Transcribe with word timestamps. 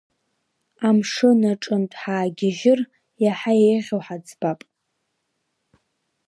Амшын 0.87 1.41
аҿынтә 1.51 1.95
ҳаагьежьыр, 2.01 2.79
иаҳа 3.23 3.53
еиӷьу 3.67 4.01
ҳаӡбап. 4.05 4.59